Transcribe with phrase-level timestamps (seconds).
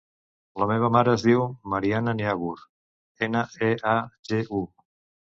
[0.61, 1.43] La meva mare es diu
[1.73, 2.49] Mariana Neagu:
[3.27, 3.93] ena, e, a,
[4.31, 4.63] ge, u.